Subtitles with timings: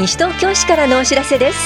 [0.00, 1.58] 西東京市からのお知らせです。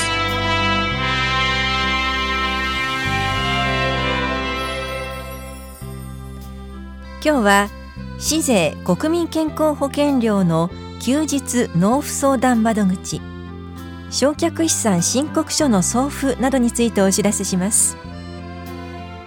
[7.25, 7.69] 今日は
[8.19, 10.69] 市税国民健康保険料の
[11.01, 13.21] 休日納付相談窓口
[14.11, 17.97] 焼却資産申告書の送付などについてお知らせします。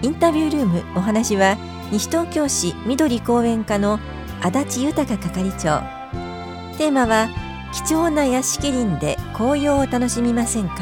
[0.01, 1.55] インタビュールームお話は
[1.93, 4.01] 西東京市緑公園課の
[4.41, 5.81] 足立豊係長。
[6.77, 10.75] テーマは貴重な屋敷林で紅葉を楽しみませんか？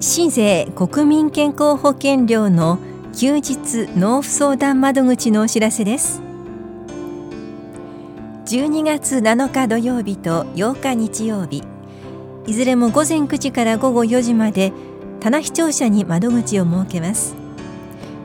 [0.00, 2.78] 市税国民健康保険料の
[3.16, 6.23] 休日納付相談窓口のお知らせです。
[8.46, 11.62] 12月7日土曜日と8日日曜日。
[12.46, 14.70] いずれも午前9時から午後4時まで
[15.20, 17.34] 棚視聴者に窓口を設けます。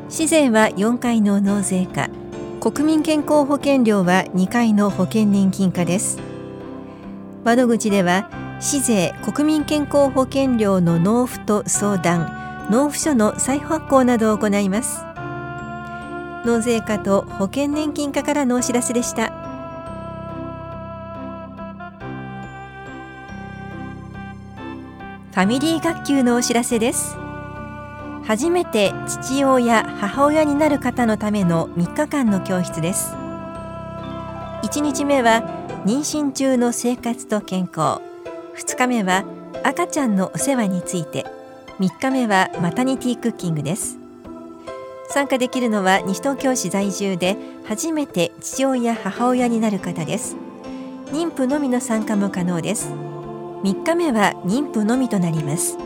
[0.09, 2.09] 市税は4回の納税課。
[2.59, 6.19] 国民健康保険料は2回の保険年金課です。
[7.45, 8.29] 窓口では
[8.59, 15.01] 市税国民健康保険料の納付と相談納付書の再発行などを行います。
[16.45, 19.38] 納税課と保険年金課からのお知らせでした。
[25.31, 27.15] ファミリー学級のお知らせです。
[28.25, 33.13] 初めて父親母親になる方のための3日間の教室です。
[34.63, 35.43] 1日目は
[35.85, 38.01] 妊娠中の生活と健康。
[38.57, 39.23] 2日目は
[39.63, 41.25] 赤ちゃんのお世話について。
[41.79, 43.99] 3日目はマタニティクッキングです。
[45.09, 50.35] 参加できるのは西東京市在住で初めて父親母親になる方です。
[51.11, 53.08] 妊婦のみの参加も可能です。
[53.63, 55.77] 3日目は妊婦のみとなります。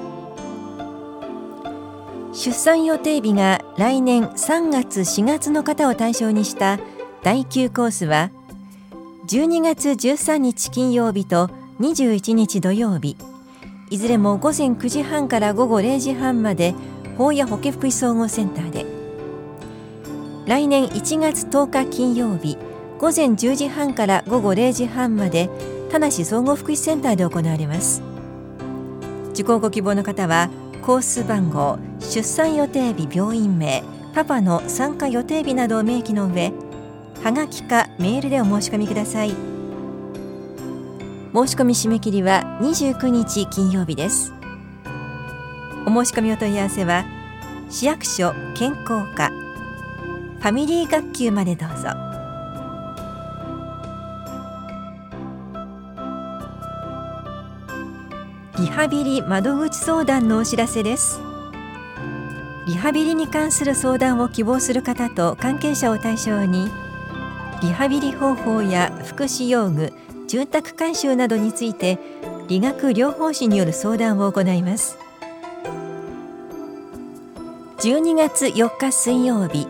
[2.31, 6.79] 出産予定日が来年3月4月の方を対象にした
[7.23, 8.31] 第9コースは
[9.27, 11.49] 12月13日金曜日と
[11.79, 13.17] 21日土曜日。
[13.89, 16.75] いずれも午前9時半から午後0時半まで
[17.17, 18.85] 法や保健福祉総合センターで。
[20.45, 22.57] 来年1月10日金曜日
[22.99, 25.49] 午前10時半から午後0時半まで
[25.93, 28.01] 田梨総合福祉センターで行われます。
[29.33, 30.49] 受講ご希望の方は
[30.81, 33.83] コース番号出産予定日病院名
[34.15, 36.51] パパの参加予定日などを明記の上
[37.23, 39.29] はがきかメールでお申し込みください。
[39.29, 39.35] 申
[41.47, 44.33] し込み締め切りは29日金曜日です。
[45.85, 47.05] お申し込みお問い合わせは
[47.69, 52.12] 市役所健康課ファミリー学級までどうぞ。
[58.59, 61.19] リハビリ窓口相談のお知らせです。
[62.67, 66.69] リハビリに関する相談を希望する方と関係者を対象に
[67.63, 69.91] リハビリ方法や福祉用具
[70.27, 71.97] 住宅改修などについて
[72.47, 74.99] 理学療法士による相談を行います。
[77.79, 79.67] 12月4日水曜日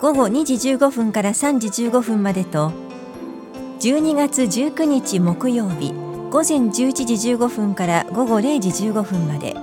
[0.00, 2.72] 午後2時15分から3時15分までと
[3.80, 6.01] 12月19日木曜日
[6.32, 9.54] 午前11時15分から午後0時15分まで。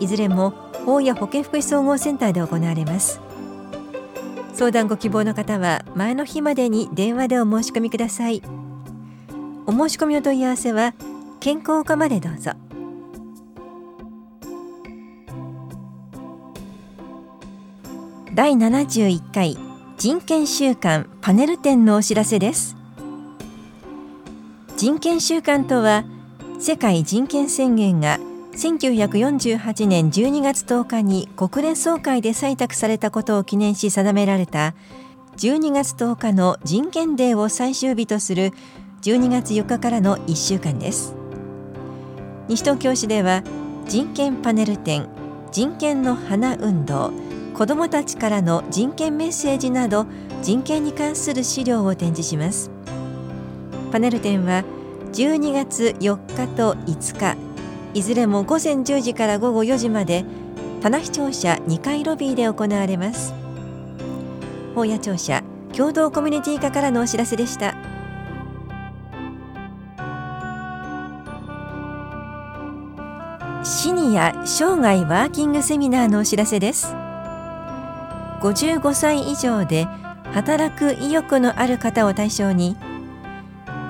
[0.00, 0.54] いずれも
[0.86, 3.20] 法や保健福祉総合センターで行われます。
[4.54, 8.42] 相談ご希望の方は前の日までに電話でお申し込みください。
[9.66, 10.94] お申し込みお問い合わせは
[11.38, 12.52] 健康課までどうぞ。
[18.34, 19.58] 第71回
[19.98, 22.74] 人権週間パネル展のお知らせです。
[24.76, 26.04] 人権週間とは
[26.60, 28.18] 世界人権宣言が
[28.52, 34.74] 1948年12月10日に国連総会で採択されたことを記念し定められた
[35.38, 38.52] 12月10日の人権デーを最終日とする
[39.00, 41.14] 12月4日からの1週間です。
[42.48, 43.42] 西東京市では
[43.88, 45.08] 人権パネル展
[45.52, 47.12] 人権の花運動
[47.54, 50.04] 子どもたちからの人権メッセージなど
[50.42, 52.75] 人権に関する資料を展示します。
[53.92, 54.64] パネル展は
[55.12, 57.36] 12月4日と5日。
[57.94, 60.24] いずれも午前10時から午後4時まで
[60.82, 63.32] 棚視聴者2階ロビーで行われます。
[64.74, 65.42] 法や庁舎
[65.74, 67.74] 共同コミュニティ課からのお知らせでした。
[73.64, 76.94] シニア生涯ワーキングセミナーのお知らせです。
[78.42, 79.88] 55歳以上で
[80.32, 82.76] 働く意欲のある方を対象に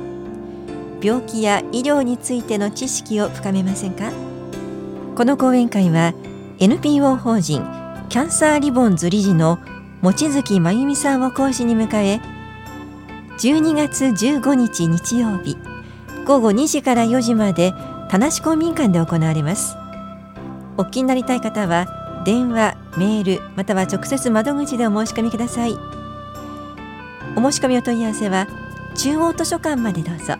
[1.03, 4.13] 病気や医療についての知識を深めませんか？
[5.17, 6.13] この講演会は
[6.59, 7.63] NPO 法人
[8.11, 9.59] キャンサーリボンズ理事の
[10.03, 12.21] 望月真由美さんを講師に迎え
[13.39, 15.57] 12月15日日曜日
[16.27, 17.73] 午後2時から4時まで
[18.11, 19.75] 田無公民館で行われます。
[20.77, 21.87] お聞きになりたい方は
[22.27, 25.77] 電話メールまたは直接窓口でお申し込みください。
[27.37, 28.47] お申し込みお問い合わせは
[28.97, 30.35] 中央図書館までどうぞ。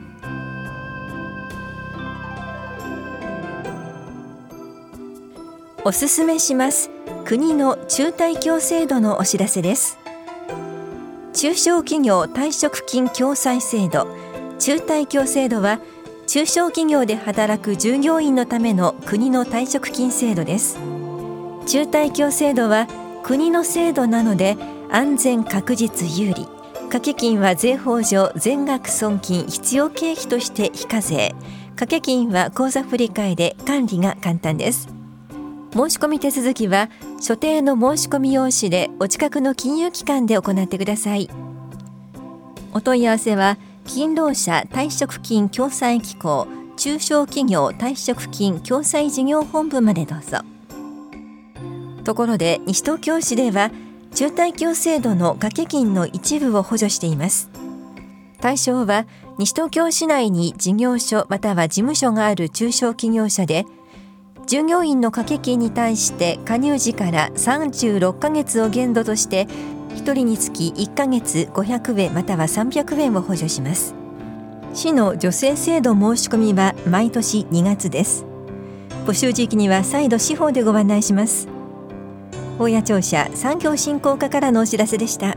[5.85, 6.91] おすすめします。
[7.25, 9.99] 国の中退協制度のお知らせです。
[11.33, 14.07] 中小企業退職金共済制度。
[14.59, 15.81] 中退協制度は
[16.27, 20.90] 中小企業で働く従業員のための国の退職金制度です。
[21.67, 22.87] 中退協制度は
[23.23, 24.57] 国の制度なので
[24.91, 26.47] 安全確実有利。
[26.91, 31.35] 掛け金は税法上全額損金必要経費として非課税。
[31.77, 34.89] 掛け金は口座振替で管理が簡単です。
[35.73, 36.91] 申し込み手続きは
[37.21, 41.31] 所定の申し込み用紙でお近くの金融機関で行ってください。
[42.73, 50.50] お問い合わせは勤労者退職金共済機構中小企業退職金共済事業本部までどうぞ。
[52.03, 53.71] ところで西東京市では
[54.15, 57.51] 中退協制度の掛け金の一部を補助しています。
[58.41, 59.07] 対象は
[59.39, 63.67] 西東京市内に事業所または事務所がある中小企業者で
[64.47, 69.47] 従業員の掛け金に対して加入時から36ヶ月を限度として
[69.91, 73.95] 1人につき1ヶ月500円または300円を補助します。
[74.73, 78.25] 市の助成制度申し込みは毎年2月です。
[79.07, 81.60] 募集時期には再度司法でご案内します。
[82.61, 85.35] 大谷庁舎産業振興課からのお知らせでした。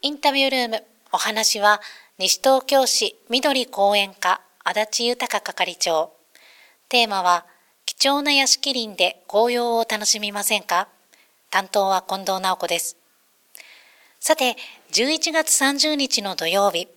[0.00, 0.82] インタビュールーム
[1.12, 1.82] お話は
[2.16, 6.12] 西東京市緑公園課足立豊係長。
[6.88, 7.44] テーマは
[7.84, 10.88] 貴重な屋敷林で紅葉を楽しみませんか？
[11.50, 12.96] 担当は近藤直子です。
[14.18, 14.56] さて
[14.92, 16.88] 11月30日の土曜日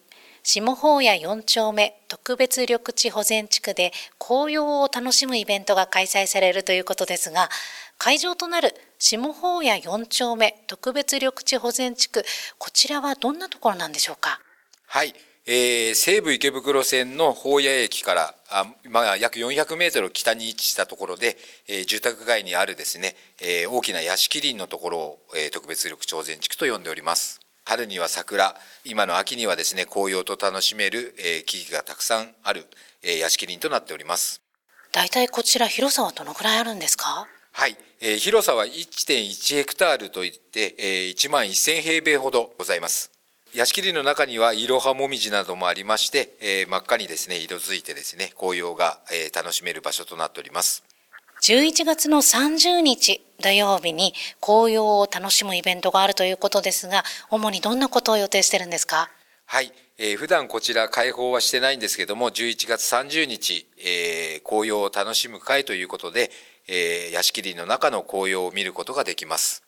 [0.51, 7.49] 下法屋4丁目特別緑地保全地区で紅葉を楽しむイベントが開催されるということですが
[7.99, 12.25] 会場となる下法屋4丁目特別緑地保全地区
[12.57, 14.39] こちらはどんなところなんでしょうか？
[14.87, 15.13] はい、
[15.45, 27.39] えー、西武池袋線の宝谷駅からあ、まあ、約400メートル北に位置したところで、えー、住宅街にあるですね、えー、大きな屋敷林のところを、え、特別緑超全地区と呼んでおります。
[27.69, 32.65] 春には桜、今の秋にはですね、紅葉と楽しめる、えー、木々がたくさんある、
[33.03, 34.41] えー、屋敷林となっております。
[34.91, 37.27] 大体こちら広さはどのくらいあるんですか？
[37.51, 43.11] はい、えー、広さは1.1ヘクタールといって、えー、1万1000平米ほどございます。
[43.53, 50.83] 屋敷林の中にはイロハモミジなどもありまして、えー、真っ赤にですね、色づいてですね、紅葉が、えー、楽しめる場所となっております。
[51.41, 59.09] 11月の30日土曜日に紅葉を楽しむイベントがあるということですが、主にどんなことを予定してるんですか？
[59.45, 59.71] はい。
[59.97, 66.29] えー、普段こちら開放はしてないんですけども、11月30日、えー、紅葉を楽しむ会ということで、
[66.67, 69.63] えー、屋敷林の中の紅葉を見ることができます。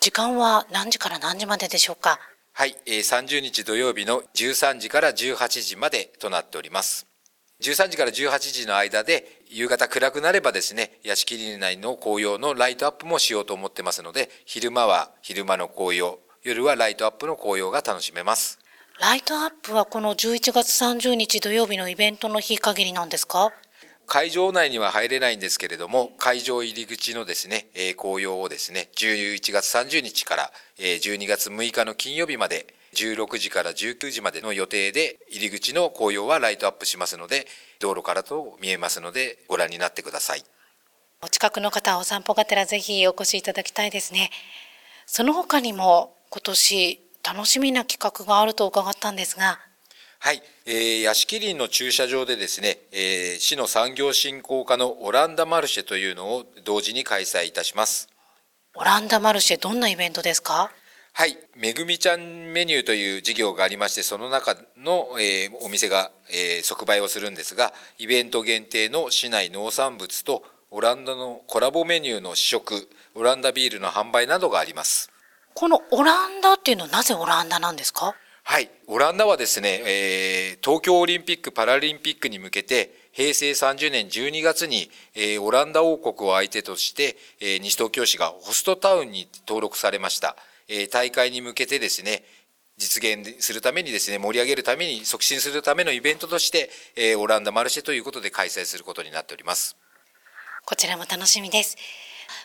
[0.00, 2.18] 時間は何時から何時まででしょうか？
[2.52, 7.06] はい、えー、30日土曜日の13時から18時までとなっております。
[7.62, 18.58] 13時から18時の間で夕方暗くなればですね、屋敷林内の紅葉のライトアップもしようと思ってますので、昼間は昼間の紅葉、夜はライトアップの紅葉が楽しめます。
[18.98, 23.52] ライトアップはこの11月30日土曜日のイベントの日限りなんですか？
[24.06, 37.46] 会場内には入れないんですけれども、会場入り口のですね、えー、紅葉をですね、11月30日から、えー、12月6日の金曜日まで、16時から19時までの予定で、入り口の紅葉はライトアップしますので、
[37.80, 40.44] 道路からと見えますので、ご覧になってください。
[41.22, 44.30] お近くの方、お散歩がてらぜひお越しいただきたいですね。
[45.06, 49.60] その他にも、今年、楽しみな企画があると伺ったんですが、
[50.18, 58.08] はい、えー、屋敷林の駐車場でですね、えー、市の産業振興課のオランダマルシェというのを同時に開催いたします。
[58.74, 60.70] オランダマルシェ、どんなイベントですか？
[61.14, 75.10] はい、めぐみちゃんメニューという事業がありまして、その中の、えー、お店が、えー、即売をするんですが、イベント限定の市内農産物とオランダのコラボメニューの試食、オランダビールの販売などがあります。
[75.54, 78.14] このオランダっていうのはなぜオランダなんですか？
[78.44, 90.36] はい、オランダはですね、えー、東京オリンピック・パラリンピックに向けて、平成30年12月に、えー、オランダ王国を相手として、えー、西東京市がホストタウンに登録されました。
[90.68, 92.24] えー、大会に向けてですね、
[92.78, 99.76] 実現するためにですね、盛り上げるために、促進するためのイベントとして、えー、オランダマルシェということで開催することになっております。
[100.64, 101.76] こちらも楽しみです。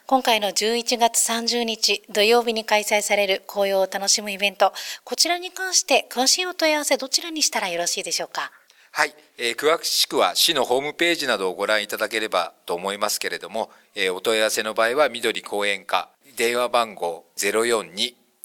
[0.06, 8.52] 今回の11月30日土曜日に開催される紅葉を楽しむイベント、こちらに関して詳しいお問い合わせどちらにしたらよろしいでしょうか？
[8.92, 17.25] はい、えー、詳しくは市のホームページなどをご覧いただければと思いますけれども、えー、お問い合わせの場合は緑公園課電話番号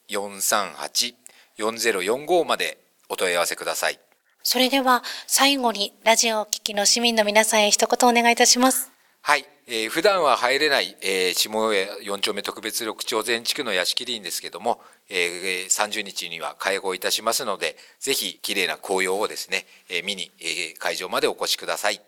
[0.08, 2.78] 042-438-4045まで
[3.10, 4.00] お問い合わせください。
[4.42, 8.90] それでは最後にラジオをお聞きの市民の皆さんへ一言お願いいたします。
[9.20, 9.44] はい。
[9.66, 11.70] えー、普段は入れない、えー、下上
[12.02, 14.80] 4丁目特別緑町全地区の屋敷林ですけども、
[15.10, 22.00] えー、30日には開放いたしますので、ぜひ綺麗な紅葉をですね、えー、見に、えー、会場までお越しください。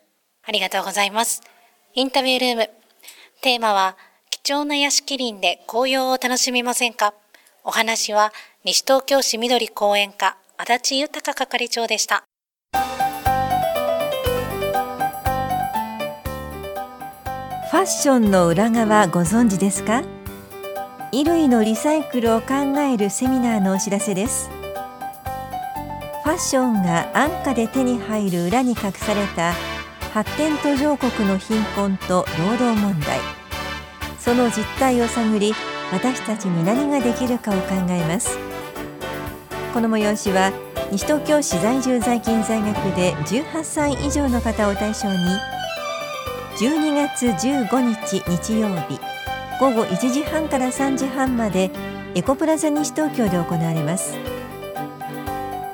[0.45, 1.43] ありがとうございます。
[1.93, 2.71] インタビュールーム。
[3.43, 4.14] テーマは、貴
[4.47, 7.15] 重な屋敷林で紅葉を楽しみませんか？
[7.65, 8.31] お話は、
[8.63, 12.25] 西東京市緑公園課、足立豊係長でした。
[17.71, 20.03] ファッションの裏側ご存知ですか？
[21.11, 24.51] 衣類のリサイクルを考えるセミナーのお知らせです。
[26.23, 29.55] ファッションが安価で手に入る裏に隠された
[30.13, 33.19] 発展途上国の貧困と労働問題。
[34.25, 35.53] その実態を探り
[35.93, 38.39] 私たちに何ができるかを考えます。
[39.75, 40.51] この催しは
[40.91, 45.19] 西東京市在住在勤在学で18歳以上の方を対象に
[46.57, 48.99] 12月15日日曜日
[49.61, 51.71] 午後1時半から3時半まで
[52.15, 54.17] エコプラザ西東京で行われます。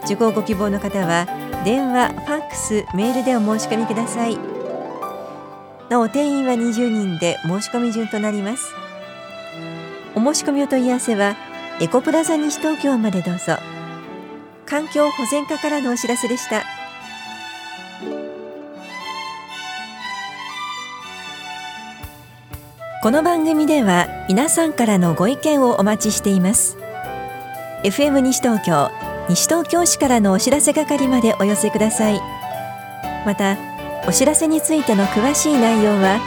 [0.06, 1.26] 受講ご希望の方は
[1.64, 4.59] 電話、ファックス、メールでお申し込みください。
[5.90, 8.72] なお定員は20人で申し込み順となります。
[10.14, 11.36] お申し込みお問い合わせは
[11.80, 13.56] エコプラザ西東京までどうぞ。
[14.66, 16.62] 環境保全課からのお知らせでした。
[23.02, 26.76] この番組では皆さんからのご意見をお待ちしています。
[27.82, 28.92] FM 西東京
[29.28, 32.20] 西東京市からのお知らせ係までお寄せください。
[33.26, 33.69] また
[34.06, 36.18] お知らせについての詳しい内容は